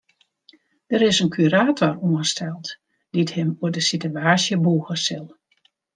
[0.89, 2.67] Der is in kurator oansteld
[3.13, 5.25] dy't him oer de sitewaasje bûge sil.